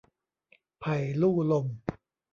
[0.79, 1.65] ไผ่ลู่ลม